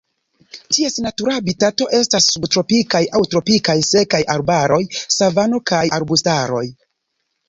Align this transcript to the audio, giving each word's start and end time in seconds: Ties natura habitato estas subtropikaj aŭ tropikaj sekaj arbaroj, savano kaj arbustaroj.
Ties 0.75 0.95
natura 1.07 1.33
habitato 1.41 1.87
estas 1.97 2.29
subtropikaj 2.35 3.01
aŭ 3.19 3.21
tropikaj 3.33 3.75
sekaj 3.89 4.21
arbaroj, 4.37 4.79
savano 5.17 5.61
kaj 5.73 5.83
arbustaroj. 5.99 6.63